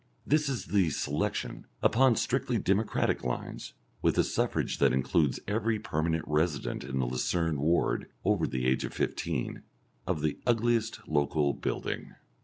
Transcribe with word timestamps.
This 0.25 0.49
is 0.49 0.65
the 0.65 0.89
selection, 0.89 1.67
upon 1.83 2.15
strictly 2.15 2.57
democratic 2.57 3.23
lines, 3.23 3.75
with 4.01 4.17
a 4.17 4.23
suffrage 4.23 4.79
that 4.79 4.93
includes 4.93 5.39
every 5.47 5.77
permanent 5.77 6.23
resident 6.27 6.83
in 6.83 6.97
the 6.97 7.05
Lucerne 7.05 7.59
ward 7.59 8.07
over 8.25 8.47
the 8.47 8.65
age 8.65 8.83
of 8.83 8.95
fifteen, 8.95 9.61
of 10.07 10.21
the 10.23 10.39
ugliest 10.47 11.07
local 11.07 11.53
building. 11.53 12.15